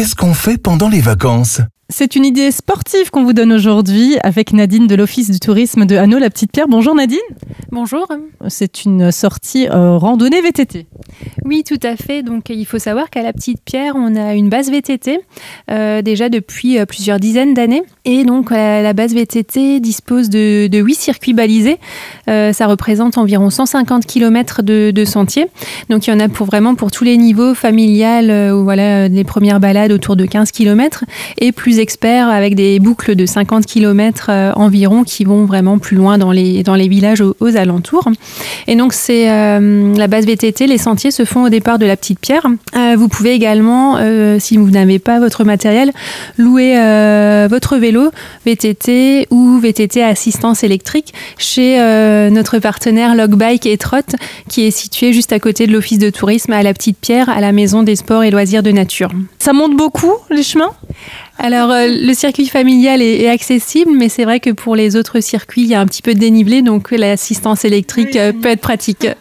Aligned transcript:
Qu'est-ce 0.00 0.16
qu'on 0.16 0.32
fait 0.32 0.56
pendant 0.56 0.88
les 0.88 1.02
vacances? 1.02 1.60
C'est 1.90 2.16
une 2.16 2.24
idée 2.24 2.52
sportive 2.52 3.10
qu'on 3.10 3.22
vous 3.22 3.34
donne 3.34 3.52
aujourd'hui 3.52 4.16
avec 4.22 4.54
Nadine 4.54 4.86
de 4.86 4.94
l'Office 4.94 5.30
du 5.30 5.38
tourisme 5.38 5.84
de 5.84 5.94
Hanau, 5.94 6.18
la 6.18 6.30
petite 6.30 6.52
pierre. 6.52 6.68
Bonjour 6.68 6.94
Nadine. 6.94 7.18
Bonjour. 7.70 8.08
C'est 8.48 8.86
une 8.86 9.12
sortie 9.12 9.68
euh, 9.68 9.98
randonnée 9.98 10.40
VTT. 10.40 10.86
Oui, 11.50 11.64
tout 11.64 11.80
à 11.82 11.96
fait. 11.96 12.22
Donc, 12.22 12.48
il 12.48 12.64
faut 12.64 12.78
savoir 12.78 13.10
qu'à 13.10 13.22
la 13.22 13.32
Petite 13.32 13.58
Pierre, 13.64 13.94
on 13.96 14.14
a 14.14 14.34
une 14.34 14.48
base 14.48 14.70
VTT 14.70 15.18
euh, 15.68 16.00
déjà 16.00 16.28
depuis 16.28 16.78
euh, 16.78 16.86
plusieurs 16.86 17.18
dizaines 17.18 17.54
d'années. 17.54 17.82
Et 18.04 18.22
donc, 18.22 18.52
euh, 18.52 18.82
la 18.82 18.92
base 18.92 19.14
VTT 19.14 19.80
dispose 19.80 20.30
de, 20.30 20.68
de 20.68 20.78
8 20.78 20.94
circuits 20.94 21.32
balisés. 21.32 21.80
Ça 22.28 22.66
représente 22.68 23.18
environ 23.18 23.50
150 23.50 24.06
km 24.06 24.62
de, 24.62 25.04
sentiers. 25.04 25.48
Donc, 25.88 26.06
il 26.06 26.10
y 26.10 26.12
en 26.12 26.20
a 26.20 26.28
pour 26.28 26.46
vraiment 26.46 26.76
pour 26.76 26.92
tous 26.92 27.02
les 27.02 27.16
niveaux, 27.16 27.54
familial, 27.54 28.54
ou 28.54 28.62
voilà, 28.62 29.08
des 29.08 29.24
premières 29.24 29.58
balades 29.58 29.90
autour 29.90 30.14
de 30.14 30.26
15 30.26 30.52
km, 30.52 31.04
et 31.38 31.50
plus 31.50 31.80
experts 31.80 32.28
avec 32.28 32.54
des 32.54 32.78
boucles 32.78 33.16
de 33.16 33.26
50 33.26 33.66
km 33.66 34.30
environ 34.54 35.02
qui 35.02 35.24
vont 35.24 35.44
vraiment 35.44 35.78
plus 35.78 35.96
loin 35.96 36.18
dans 36.18 36.30
les, 36.30 36.62
dans 36.62 36.76
les 36.76 36.86
villages 36.86 37.20
aux, 37.20 37.34
aux 37.40 37.56
alentours. 37.56 38.08
Et 38.68 38.76
donc, 38.76 38.92
c'est 38.92 39.26
la 39.26 40.06
base 40.06 40.24
VTT, 40.24 40.68
les 40.68 40.78
sentiers 40.78 41.10
se 41.10 41.24
font 41.24 41.39
au 41.44 41.48
départ 41.48 41.78
de 41.78 41.86
la 41.86 41.96
Petite 41.96 42.20
Pierre. 42.20 42.46
Euh, 42.76 42.94
vous 42.96 43.08
pouvez 43.08 43.32
également, 43.32 43.96
euh, 43.98 44.38
si 44.38 44.56
vous 44.56 44.70
n'avez 44.70 44.98
pas 44.98 45.18
votre 45.18 45.44
matériel, 45.44 45.92
louer 46.38 46.78
euh, 46.78 47.48
votre 47.50 47.76
vélo 47.76 48.10
VTT 48.46 49.26
ou 49.30 49.58
VTT 49.58 50.02
assistance 50.02 50.64
électrique 50.64 51.14
chez 51.38 51.78
notre 52.30 52.58
partenaire 52.58 53.14
Logbike 53.14 53.66
et 53.66 53.76
Trot, 53.76 53.98
qui 54.48 54.66
est 54.66 54.70
situé 54.70 55.12
juste 55.12 55.32
à 55.32 55.38
côté 55.38 55.66
de 55.66 55.72
l'office 55.72 55.98
de 55.98 56.10
tourisme 56.10 56.52
à 56.52 56.62
la 56.62 56.72
Petite 56.72 56.98
Pierre, 56.98 57.28
à 57.28 57.40
la 57.40 57.52
Maison 57.52 57.82
des 57.82 57.96
Sports 57.96 58.24
et 58.24 58.30
Loisirs 58.30 58.62
de 58.62 58.70
Nature. 58.70 59.10
Ça 59.38 59.52
monte 59.52 59.76
beaucoup 59.76 60.14
les 60.30 60.42
chemins? 60.42 60.72
Alors, 61.42 61.70
euh, 61.70 61.86
le 61.88 62.12
circuit 62.12 62.46
familial 62.46 63.00
est, 63.00 63.22
est 63.22 63.28
accessible, 63.28 63.90
mais 63.94 64.10
c'est 64.10 64.24
vrai 64.24 64.40
que 64.40 64.50
pour 64.50 64.76
les 64.76 64.94
autres 64.96 65.20
circuits, 65.20 65.62
il 65.62 65.68
y 65.68 65.74
a 65.74 65.80
un 65.80 65.86
petit 65.86 66.02
peu 66.02 66.12
de 66.12 66.18
dénivelé, 66.18 66.60
donc 66.60 66.90
l'assistance 66.90 67.64
électrique 67.64 68.18
peut 68.42 68.48
être 68.48 68.60
pratique. 68.60 69.06